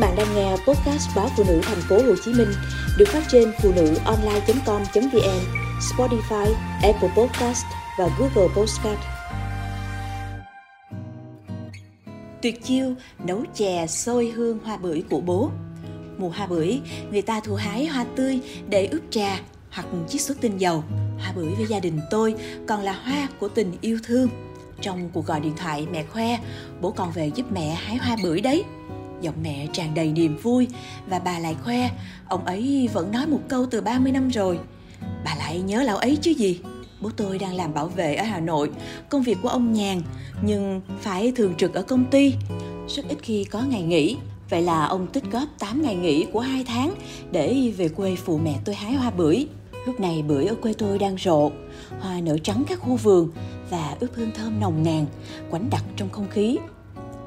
bạn 0.00 0.16
đang 0.16 0.34
nghe 0.34 0.50
podcast 0.50 1.16
báo 1.16 1.28
phụ 1.36 1.44
nữ 1.48 1.60
thành 1.62 1.80
phố 1.88 1.96
Hồ 1.96 2.14
Chí 2.24 2.32
Minh 2.32 2.48
được 2.98 3.08
phát 3.08 3.22
trên 3.28 3.52
phụ 3.62 3.72
nữ 3.76 3.94
online.com.vn, 4.04 5.40
Spotify, 5.80 6.54
Apple 6.82 7.08
Podcast 7.16 7.64
và 7.98 8.08
Google 8.18 8.54
Podcast. 8.56 8.98
Tuyệt 12.42 12.64
chiêu 12.64 12.94
nấu 13.24 13.44
chè 13.54 13.86
sôi 13.86 14.28
hương 14.28 14.58
hoa 14.64 14.76
bưởi 14.76 15.02
của 15.10 15.20
bố. 15.20 15.50
Mùa 16.18 16.28
hoa 16.28 16.46
bưởi, 16.46 16.80
người 17.10 17.22
ta 17.22 17.40
thu 17.40 17.54
hái 17.54 17.86
hoa 17.86 18.04
tươi 18.16 18.40
để 18.68 18.86
ướp 18.86 19.02
trà 19.10 19.40
hoặc 19.70 19.86
chiết 20.08 20.20
xuất 20.20 20.40
tinh 20.40 20.58
dầu. 20.58 20.84
Hoa 21.18 21.32
bưởi 21.36 21.54
với 21.54 21.66
gia 21.66 21.80
đình 21.80 22.00
tôi 22.10 22.34
còn 22.66 22.82
là 22.82 22.92
hoa 22.92 23.28
của 23.40 23.48
tình 23.48 23.72
yêu 23.80 23.98
thương. 24.04 24.28
Trong 24.80 25.10
cuộc 25.12 25.26
gọi 25.26 25.40
điện 25.40 25.56
thoại 25.56 25.86
mẹ 25.92 26.04
khoe, 26.04 26.38
bố 26.80 26.90
còn 26.90 27.10
về 27.12 27.30
giúp 27.34 27.46
mẹ 27.52 27.74
hái 27.74 27.96
hoa 27.96 28.16
bưởi 28.22 28.40
đấy 28.40 28.64
giọng 29.20 29.34
mẹ 29.42 29.66
tràn 29.72 29.94
đầy 29.94 30.12
niềm 30.12 30.36
vui 30.42 30.68
và 31.06 31.18
bà 31.18 31.38
lại 31.38 31.56
khoe 31.64 31.90
ông 32.28 32.44
ấy 32.44 32.88
vẫn 32.92 33.12
nói 33.12 33.26
một 33.26 33.40
câu 33.48 33.66
từ 33.70 33.80
30 33.80 34.12
năm 34.12 34.28
rồi. 34.28 34.58
Bà 35.24 35.34
lại 35.34 35.60
nhớ 35.60 35.82
lão 35.82 35.96
ấy 35.96 36.18
chứ 36.22 36.30
gì. 36.30 36.60
Bố 37.00 37.10
tôi 37.16 37.38
đang 37.38 37.54
làm 37.54 37.74
bảo 37.74 37.86
vệ 37.86 38.14
ở 38.14 38.24
Hà 38.24 38.40
Nội, 38.40 38.70
công 39.08 39.22
việc 39.22 39.38
của 39.42 39.48
ông 39.48 39.72
nhàn 39.72 40.02
nhưng 40.42 40.80
phải 41.00 41.32
thường 41.36 41.54
trực 41.54 41.74
ở 41.74 41.82
công 41.82 42.10
ty. 42.10 42.34
Rất 42.88 43.08
ít 43.08 43.18
khi 43.22 43.44
có 43.44 43.62
ngày 43.62 43.82
nghỉ, 43.82 44.16
vậy 44.50 44.62
là 44.62 44.84
ông 44.84 45.06
tích 45.06 45.24
góp 45.30 45.48
8 45.58 45.82
ngày 45.82 45.94
nghỉ 45.94 46.26
của 46.32 46.40
2 46.40 46.64
tháng 46.64 46.94
để 47.30 47.72
về 47.76 47.88
quê 47.88 48.16
phụ 48.16 48.38
mẹ 48.38 48.54
tôi 48.64 48.74
hái 48.74 48.94
hoa 48.94 49.10
bưởi. 49.10 49.46
Lúc 49.86 50.00
này 50.00 50.22
bưởi 50.22 50.46
ở 50.46 50.54
quê 50.54 50.72
tôi 50.72 50.98
đang 50.98 51.16
rộ, 51.18 51.50
hoa 52.00 52.20
nở 52.20 52.38
trắng 52.38 52.64
các 52.68 52.78
khu 52.80 52.96
vườn 52.96 53.30
và 53.70 53.96
ướp 54.00 54.10
hương 54.14 54.30
thơm 54.30 54.60
nồng 54.60 54.82
nàn, 54.82 55.06
quánh 55.50 55.70
đặc 55.70 55.84
trong 55.96 56.10
không 56.10 56.28
khí 56.30 56.58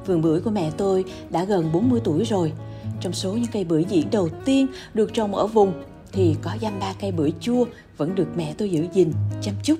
Vườn 0.06 0.22
bưởi 0.22 0.40
của 0.40 0.50
mẹ 0.50 0.70
tôi 0.76 1.04
đã 1.30 1.44
gần 1.44 1.72
40 1.72 2.00
tuổi 2.04 2.24
rồi. 2.24 2.52
Trong 3.00 3.12
số 3.12 3.32
những 3.32 3.50
cây 3.52 3.64
bưởi 3.64 3.84
diễn 3.84 4.10
đầu 4.10 4.28
tiên 4.44 4.66
được 4.94 5.14
trồng 5.14 5.34
ở 5.34 5.46
vùng 5.46 5.72
thì 6.12 6.36
có 6.42 6.50
dăm 6.62 6.80
ba 6.80 6.92
cây 7.00 7.12
bưởi 7.12 7.32
chua 7.40 7.64
vẫn 7.96 8.14
được 8.14 8.28
mẹ 8.36 8.54
tôi 8.58 8.70
giữ 8.70 8.86
gìn, 8.92 9.12
chăm 9.42 9.54
chút. 9.62 9.78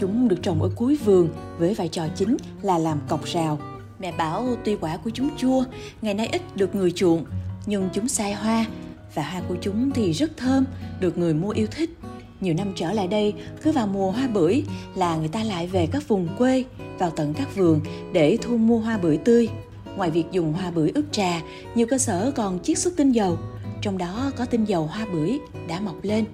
Chúng 0.00 0.28
được 0.28 0.36
trồng 0.42 0.62
ở 0.62 0.70
cuối 0.76 0.96
vườn 1.04 1.28
với 1.58 1.74
vai 1.74 1.88
trò 1.88 2.08
chính 2.16 2.36
là 2.62 2.78
làm 2.78 3.00
cọc 3.08 3.24
rào. 3.24 3.58
Mẹ 3.98 4.12
bảo 4.12 4.56
tuy 4.64 4.76
quả 4.76 4.96
của 4.96 5.10
chúng 5.14 5.30
chua, 5.36 5.64
ngày 6.02 6.14
nay 6.14 6.28
ít 6.32 6.42
được 6.56 6.74
người 6.74 6.90
chuộng, 6.90 7.24
nhưng 7.66 7.88
chúng 7.92 8.08
sai 8.08 8.32
hoa 8.32 8.66
và 9.14 9.22
hoa 9.22 9.42
của 9.48 9.56
chúng 9.60 9.90
thì 9.90 10.12
rất 10.12 10.36
thơm, 10.36 10.64
được 11.00 11.18
người 11.18 11.34
mua 11.34 11.50
yêu 11.50 11.66
thích. 11.70 11.97
Nhiều 12.40 12.54
năm 12.54 12.72
trở 12.76 12.92
lại 12.92 13.06
đây, 13.06 13.34
cứ 13.62 13.72
vào 13.72 13.86
mùa 13.86 14.10
hoa 14.10 14.28
bưởi 14.28 14.62
là 14.94 15.16
người 15.16 15.28
ta 15.28 15.44
lại 15.44 15.66
về 15.66 15.88
các 15.92 16.08
vùng 16.08 16.28
quê, 16.38 16.64
vào 16.98 17.10
tận 17.10 17.34
các 17.34 17.56
vườn 17.56 17.80
để 18.12 18.38
thu 18.42 18.56
mua 18.56 18.78
hoa 18.78 18.98
bưởi 18.98 19.16
tươi. 19.16 19.48
Ngoài 19.96 20.10
việc 20.10 20.24
dùng 20.32 20.52
hoa 20.52 20.70
bưởi 20.70 20.90
ướp 20.94 21.04
trà, 21.12 21.40
nhiều 21.74 21.86
cơ 21.90 21.98
sở 21.98 22.32
còn 22.36 22.58
chiết 22.62 22.78
xuất 22.78 22.96
tinh 22.96 23.12
dầu, 23.12 23.38
trong 23.82 23.98
đó 23.98 24.32
có 24.36 24.44
tinh 24.44 24.64
dầu 24.64 24.86
hoa 24.86 25.06
bưởi 25.12 25.38
đã 25.68 25.80
mọc 25.80 25.96
lên. 26.02 26.24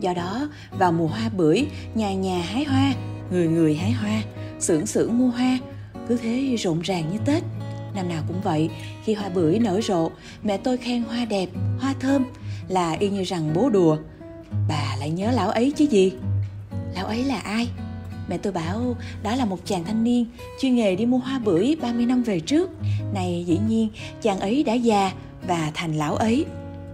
Do 0.00 0.14
đó, 0.14 0.48
vào 0.78 0.92
mùa 0.92 1.06
hoa 1.06 1.28
bưởi, 1.36 1.66
nhà 1.94 2.14
nhà 2.14 2.42
hái 2.42 2.64
hoa, 2.64 2.94
người 3.30 3.48
người 3.48 3.74
hái 3.74 3.92
hoa, 3.92 4.22
xưởng 4.60 4.86
xưởng 4.86 5.18
mua 5.18 5.28
hoa, 5.28 5.58
cứ 6.08 6.16
thế 6.16 6.56
rộn 6.58 6.80
ràng 6.80 7.04
như 7.12 7.18
Tết. 7.24 7.42
Năm 7.94 8.08
nào 8.08 8.22
cũng 8.28 8.40
vậy, 8.40 8.70
khi 9.04 9.14
hoa 9.14 9.28
bưởi 9.28 9.58
nở 9.58 9.80
rộ, 9.80 10.10
mẹ 10.42 10.56
tôi 10.56 10.76
khen 10.76 11.02
hoa 11.02 11.24
đẹp, 11.24 11.48
hoa 11.78 11.94
thơm 12.00 12.24
là 12.68 12.92
y 12.92 13.08
như 13.08 13.22
rằng 13.22 13.52
bố 13.54 13.70
đùa. 13.70 13.96
Lại 15.00 15.10
nhớ 15.10 15.30
lão 15.30 15.50
ấy 15.50 15.72
chứ 15.76 15.84
gì? 15.84 16.12
Lão 16.94 17.06
ấy 17.06 17.24
là 17.24 17.38
ai? 17.38 17.68
Mẹ 18.28 18.38
tôi 18.38 18.52
bảo 18.52 18.96
đó 19.22 19.34
là 19.34 19.44
một 19.44 19.58
chàng 19.64 19.84
thanh 19.84 20.04
niên 20.04 20.26
chuyên 20.60 20.74
nghề 20.74 20.96
đi 20.96 21.06
mua 21.06 21.18
hoa 21.18 21.38
bưởi 21.38 21.76
30 21.82 22.06
năm 22.06 22.22
về 22.22 22.40
trước. 22.40 22.70
Này 23.14 23.44
dĩ 23.46 23.58
nhiên 23.68 23.88
chàng 24.22 24.40
ấy 24.40 24.62
đã 24.62 24.74
già 24.74 25.12
và 25.46 25.70
thành 25.74 25.94
lão 25.94 26.14
ấy. 26.14 26.44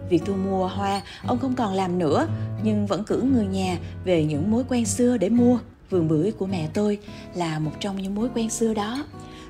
Việc 0.09 0.23
thu 0.27 0.35
mua 0.35 0.67
hoa 0.67 1.03
ông 1.27 1.39
không 1.39 1.55
còn 1.55 1.75
làm 1.75 1.99
nữa 1.99 2.29
nhưng 2.63 2.87
vẫn 2.87 3.05
cử 3.05 3.23
người 3.23 3.47
nhà 3.47 3.79
về 4.05 4.25
những 4.25 4.51
mối 4.51 4.65
quen 4.69 4.87
xưa 4.87 5.17
để 5.17 5.29
mua. 5.29 5.59
Vườn 5.91 6.09
bưởi 6.09 6.33
của 6.33 6.47
mẹ 6.47 6.69
tôi 6.75 6.99
là 7.35 7.59
một 7.59 7.73
trong 7.81 8.03
những 8.03 8.15
mối 8.15 8.29
quen 8.35 8.51
xưa 8.51 8.75
đó. 8.75 9.05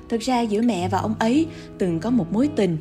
Thực 0.09 0.21
ra 0.21 0.41
giữa 0.41 0.61
mẹ 0.61 0.89
và 0.89 0.99
ông 0.99 1.15
ấy 1.19 1.47
từng 1.77 1.99
có 1.99 2.09
một 2.09 2.31
mối 2.31 2.49
tình 2.55 2.77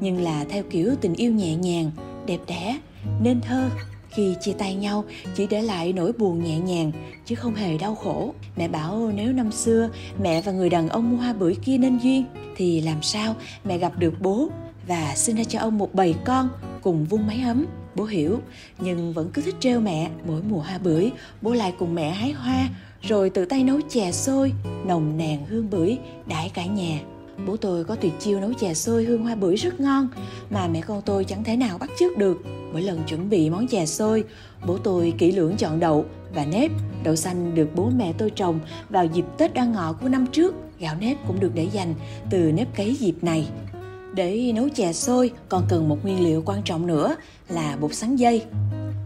nhưng 0.00 0.20
là 0.20 0.44
theo 0.48 0.64
kiểu 0.70 0.94
tình 1.00 1.14
yêu 1.14 1.32
nhẹ 1.32 1.54
nhàng, 1.56 1.90
đẹp 2.26 2.38
đẽ, 2.46 2.78
nên 3.22 3.40
thơ 3.40 3.70
khi 4.10 4.34
chia 4.40 4.52
tay 4.52 4.74
nhau, 4.74 5.04
chỉ 5.34 5.46
để 5.46 5.62
lại 5.62 5.92
nỗi 5.92 6.12
buồn 6.12 6.44
nhẹ 6.44 6.58
nhàng, 6.58 6.92
chứ 7.24 7.34
không 7.34 7.54
hề 7.54 7.78
đau 7.78 7.94
khổ. 7.94 8.34
Mẹ 8.56 8.68
bảo 8.68 9.10
nếu 9.14 9.32
năm 9.32 9.52
xưa 9.52 9.88
mẹ 10.22 10.42
và 10.42 10.52
người 10.52 10.70
đàn 10.70 10.88
ông 10.88 11.10
mua 11.10 11.16
hoa 11.16 11.32
bưởi 11.32 11.54
kia 11.54 11.78
nên 11.78 11.98
duyên, 11.98 12.24
thì 12.56 12.80
làm 12.80 13.02
sao 13.02 13.34
mẹ 13.64 13.78
gặp 13.78 13.98
được 13.98 14.14
bố 14.20 14.48
và 14.86 15.14
sinh 15.16 15.36
ra 15.36 15.44
cho 15.44 15.58
ông 15.58 15.78
một 15.78 15.94
bầy 15.94 16.14
con 16.24 16.48
cùng 16.82 17.04
vung 17.04 17.26
máy 17.26 17.40
ấm? 17.40 17.66
Bố 17.94 18.04
hiểu, 18.04 18.40
nhưng 18.78 19.12
vẫn 19.12 19.30
cứ 19.32 19.42
thích 19.42 19.54
trêu 19.60 19.80
mẹ. 19.80 20.10
Mỗi 20.26 20.42
mùa 20.42 20.58
hoa 20.58 20.78
bưởi 20.78 21.10
bố 21.42 21.52
lại 21.52 21.72
cùng 21.78 21.94
mẹ 21.94 22.10
hái 22.10 22.32
hoa, 22.32 22.68
rồi 23.02 23.30
tự 23.30 23.44
tay 23.44 23.64
nấu 23.64 23.80
chè 23.88 24.12
xôi, 24.12 24.52
nồng 24.86 25.16
nàn 25.16 25.46
hương 25.46 25.70
bưởi 25.70 25.98
đãi 26.26 26.50
cả 26.54 26.64
nhà 26.64 27.00
bố 27.46 27.56
tôi 27.56 27.84
có 27.84 27.94
tuyệt 27.94 28.12
chiêu 28.18 28.40
nấu 28.40 28.52
chè 28.52 28.74
xôi 28.74 29.04
hương 29.04 29.22
hoa 29.22 29.34
bưởi 29.34 29.56
rất 29.56 29.80
ngon, 29.80 30.08
mà 30.50 30.68
mẹ 30.68 30.80
con 30.80 31.02
tôi 31.02 31.24
chẳng 31.24 31.44
thể 31.44 31.56
nào 31.56 31.78
bắt 31.78 31.90
chước 31.98 32.16
được. 32.16 32.42
Mỗi 32.72 32.82
lần 32.82 33.02
chuẩn 33.06 33.30
bị 33.30 33.50
món 33.50 33.66
chè 33.66 33.86
xôi, 33.86 34.24
bố 34.66 34.78
tôi 34.78 35.14
kỹ 35.18 35.32
lưỡng 35.32 35.56
chọn 35.56 35.80
đậu 35.80 36.04
và 36.34 36.44
nếp. 36.44 36.70
Đậu 37.04 37.16
xanh 37.16 37.54
được 37.54 37.68
bố 37.74 37.90
mẹ 37.96 38.12
tôi 38.18 38.30
trồng 38.30 38.60
vào 38.88 39.06
dịp 39.06 39.24
tết 39.38 39.54
đoan 39.54 39.72
ngọ 39.72 39.92
của 39.92 40.08
năm 40.08 40.26
trước. 40.26 40.54
Gạo 40.78 40.96
nếp 41.00 41.16
cũng 41.26 41.40
được 41.40 41.50
để 41.54 41.68
dành 41.72 41.94
từ 42.30 42.52
nếp 42.52 42.76
cấy 42.76 42.94
dịp 42.94 43.14
này. 43.22 43.48
Để 44.14 44.52
nấu 44.54 44.68
chè 44.68 44.92
xôi, 44.92 45.30
còn 45.48 45.64
cần 45.68 45.88
một 45.88 45.98
nguyên 46.02 46.24
liệu 46.24 46.42
quan 46.46 46.62
trọng 46.62 46.86
nữa 46.86 47.16
là 47.48 47.76
bột 47.80 47.94
sắn 47.94 48.16
dây. 48.16 48.44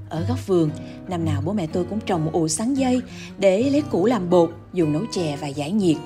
Ở 0.09 0.25
góc 0.29 0.47
vườn, 0.47 0.71
năm 1.09 1.25
nào 1.25 1.43
bố 1.45 1.53
mẹ 1.53 1.67
tôi 1.67 1.85
cũng 1.85 2.01
trồng 2.01 2.25
một 2.25 2.31
ụ 2.33 2.49
sắn 2.49 2.75
dây 2.75 3.03
để 3.39 3.71
lấy 3.71 3.81
củ 3.81 4.07
làm 4.07 4.31
bột, 4.31 4.51
dùng 4.73 4.93
nấu 4.93 5.03
chè 5.13 5.39
và 5.41 5.47
giải 5.47 5.73
nhiệt 5.73 5.97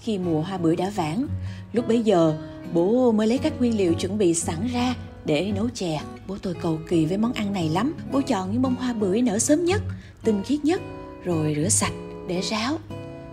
khi 0.00 0.18
mùa 0.18 0.40
hoa 0.40 0.58
bưởi 0.58 0.76
đã 0.76 0.90
vãn. 0.90 1.26
Lúc 1.72 1.88
bấy 1.88 2.02
giờ, 2.02 2.34
bố 2.72 3.12
mới 3.12 3.26
lấy 3.26 3.38
các 3.38 3.52
nguyên 3.58 3.76
liệu 3.76 3.94
chuẩn 3.94 4.18
bị 4.18 4.34
sẵn 4.34 4.68
ra 4.72 4.94
để 5.24 5.52
nấu 5.54 5.68
chè. 5.68 6.00
Bố 6.26 6.36
tôi 6.42 6.54
cầu 6.62 6.78
kỳ 6.88 7.06
với 7.06 7.18
món 7.18 7.32
ăn 7.32 7.52
này 7.52 7.68
lắm. 7.68 7.94
Bố 8.12 8.20
chọn 8.20 8.52
những 8.52 8.62
bông 8.62 8.74
hoa 8.74 8.92
bưởi 8.92 9.22
nở 9.22 9.38
sớm 9.38 9.64
nhất, 9.64 9.82
tinh 10.24 10.42
khiết 10.46 10.64
nhất, 10.64 10.80
rồi 11.24 11.54
rửa 11.56 11.68
sạch 11.68 11.92
để 12.28 12.40
ráo. 12.40 12.78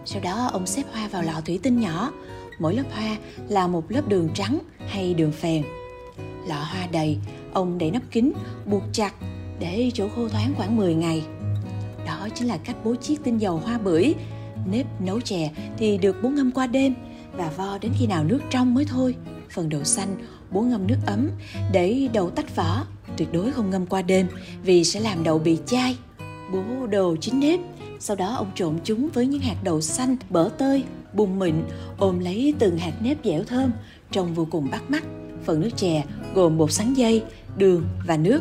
Sau 0.06 0.22
đó, 0.22 0.50
ông 0.54 0.68
xếp 0.68 0.84
hoa 0.92 1.08
vào 1.08 1.24
lọ 1.24 1.42
thủy 1.46 1.60
tinh 1.64 1.80
nhỏ. 1.80 2.12
Mỗi 2.60 2.76
lớp 2.76 2.84
hoa 2.92 3.18
là 3.50 3.68
một 3.68 3.92
lớp 3.92 4.08
đường 4.08 4.30
trắng 4.34 4.60
hay 4.88 5.14
đường 5.14 5.32
phèn. 5.32 5.64
Lọ 6.48 6.56
hoa 6.56 6.88
đầy, 6.92 7.18
ông 7.54 7.78
để 7.78 7.92
nắp 7.92 8.02
kín 8.12 8.32
buộc 8.66 8.84
chặt 8.94 9.14
để 9.60 9.92
chỗ 9.94 10.08
khô 10.16 10.30
thoáng 10.30 10.54
khoảng 10.58 10.78
10 10.78 10.96
ngày. 10.96 11.24
Đó 12.06 12.28
chính 12.36 12.48
là 12.48 12.58
cách 12.58 12.76
bố 12.84 12.96
chiết 12.96 13.18
tinh 13.24 13.38
dầu 13.38 13.62
hoa 13.66 13.78
bưởi 13.78 14.14
nếp 14.72 15.02
nấu 15.02 15.22
chè 15.22 15.52
thì 15.78 15.98
được 15.98 16.16
bố 16.24 16.30
ngâm 16.30 16.52
qua 16.52 16.68
đêm 16.68 16.94
và 17.34 17.52
vo 17.58 17.78
đến 17.82 17.92
khi 18.00 18.08
nào 18.08 18.24
nước 18.24 18.40
trong 18.50 18.74
mới 18.74 18.86
thôi. 18.86 19.16
Phần 19.50 19.70
đậu 19.70 19.84
xanh 19.84 20.16
bố 20.52 20.62
ngâm 20.62 20.88
nước 20.88 20.98
ấm 21.06 21.30
để 21.72 22.10
đậu 22.14 22.30
tách 22.30 22.56
vỏ, 22.56 22.84
tuyệt 23.18 23.34
đối 23.34 23.52
không 23.52 23.70
ngâm 23.70 23.86
qua 23.86 24.02
đêm 24.02 24.28
vì 24.64 24.84
sẽ 24.84 25.00
làm 25.00 25.24
đậu 25.24 25.40
bị 25.40 25.58
chai. 25.66 25.98
Bố 26.54 26.88
đồ 26.88 27.16
chín 27.22 27.40
nếp. 27.40 27.60
Sau 28.00 28.16
đó 28.16 28.34
ông 28.38 28.52
trộn 28.56 28.80
chúng 28.84 29.10
với 29.14 29.28
những 29.28 29.42
hạt 29.42 29.56
đậu 29.64 29.82
xanh, 29.82 30.18
bở 30.30 30.50
tơi, 30.58 30.84
bùn 31.14 31.40
mịn, 31.40 31.56
ôm 31.98 32.20
lấy 32.20 32.54
từng 32.60 32.78
hạt 32.78 32.94
nếp 33.02 33.18
dẻo 33.24 33.44
thơm 33.44 33.72
trông 34.12 34.34
vô 34.34 34.48
cùng 34.52 34.68
bắt 34.72 34.92
mắt. 34.92 35.04
Phần 35.46 35.62
nước 35.62 35.70
chè 35.76 36.04
gồm 36.34 36.58
bột 36.58 36.72
sắn 36.72 36.94
dây, 36.94 37.24
đường 37.58 37.84
và 38.08 38.18
nước. 38.18 38.40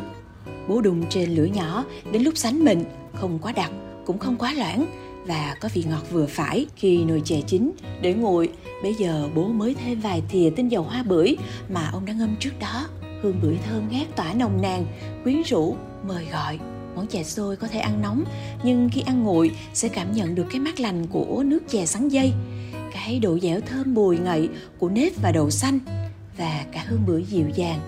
Bố 0.68 0.80
đun 0.80 1.02
trên 1.10 1.30
lửa 1.30 1.44
nhỏ 1.44 1.84
đến 2.12 2.22
lúc 2.22 2.36
sánh 2.36 2.64
mịn, 2.64 2.84
không 3.14 3.38
quá 3.38 3.52
đặc, 3.52 3.70
cũng 4.06 4.18
không 4.18 4.36
quá 4.36 4.52
loãng 4.52 4.86
và 5.26 5.56
có 5.60 5.68
vị 5.74 5.84
ngọt 5.90 6.02
vừa 6.10 6.26
phải 6.26 6.66
khi 6.76 7.04
nồi 7.04 7.22
chè 7.24 7.40
chín 7.46 7.72
để 8.00 8.14
nguội. 8.14 8.48
Bây 8.82 8.94
giờ 8.94 9.28
bố 9.34 9.48
mới 9.48 9.74
thêm 9.74 10.00
vài 10.00 10.22
thìa 10.28 10.50
tinh 10.56 10.68
dầu 10.68 10.82
hoa 10.82 11.02
bưởi 11.02 11.36
mà 11.68 11.90
ông 11.92 12.04
đã 12.04 12.12
ngâm 12.12 12.36
trước 12.40 12.58
đó. 12.60 12.86
Hương 13.22 13.40
bưởi 13.42 13.56
thơm 13.66 13.88
ngát 13.90 14.16
tỏa 14.16 14.32
nồng 14.32 14.62
nàn. 14.62 14.86
Quyến 15.24 15.42
rũ 15.42 15.76
mời 16.08 16.26
gọi. 16.32 16.58
Món 16.96 17.06
chè 17.06 17.22
xôi 17.22 17.56
có 17.56 17.68
thể 17.68 17.78
ăn 17.78 18.02
nóng, 18.02 18.24
nhưng 18.64 18.88
khi 18.92 19.00
ăn 19.00 19.22
nguội 19.22 19.50
sẽ 19.74 19.88
cảm 19.88 20.12
nhận 20.12 20.34
được 20.34 20.46
cái 20.50 20.60
mát 20.60 20.80
lành 20.80 21.06
của 21.06 21.42
nước 21.46 21.60
chè 21.68 21.86
sắn 21.86 22.08
dây. 22.08 22.32
Cái 22.92 23.18
độ 23.18 23.38
dẻo 23.38 23.60
thơm 23.60 23.94
bùi 23.94 24.18
ngậy 24.18 24.48
của 24.78 24.88
nếp 24.88 25.12
và 25.22 25.32
đậu 25.32 25.50
xanh 25.50 25.78
và 26.38 26.64
cả 26.72 26.84
hương 26.86 27.06
bưởi 27.06 27.24
dịu 27.24 27.48
dàng. 27.54 27.80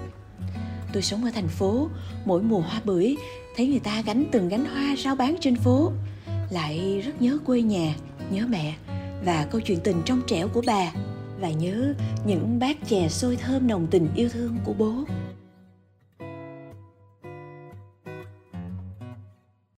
Tôi 0.92 1.02
sống 1.02 1.24
ở 1.24 1.30
thành 1.34 1.48
phố, 1.48 1.88
mỗi 2.24 2.42
mùa 2.42 2.60
hoa 2.60 2.80
bưởi, 2.84 3.16
thấy 3.56 3.66
người 3.66 3.78
ta 3.78 4.02
gánh 4.06 4.24
từng 4.32 4.48
gánh 4.48 4.64
hoa 4.64 4.96
rao 4.96 5.16
bán 5.16 5.36
trên 5.40 5.56
phố 5.56 5.92
lại 6.50 7.02
rất 7.06 7.22
nhớ 7.22 7.38
quê 7.46 7.62
nhà, 7.62 7.94
nhớ 8.30 8.46
mẹ 8.48 8.74
và 9.24 9.46
câu 9.50 9.60
chuyện 9.60 9.78
tình 9.84 10.02
trong 10.04 10.22
trẻo 10.26 10.48
của 10.48 10.62
bà. 10.66 10.92
Và 11.40 11.50
nhớ 11.50 11.94
những 12.26 12.58
bát 12.58 12.76
chè 12.88 13.08
sôi 13.08 13.36
thơm 13.36 13.66
nồng 13.66 13.86
tình 13.86 14.08
yêu 14.14 14.28
thương 14.28 14.56
của 14.64 14.72
bố. 14.72 14.94